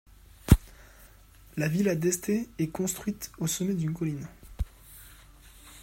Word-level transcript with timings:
La 1.57 1.67
Villa 1.67 1.93
d'Este 1.93 2.31
est 2.57 2.71
construite 2.71 3.31
au 3.37 3.45
sommet 3.45 3.75
d'une 3.75 3.93
colline. 3.93 4.27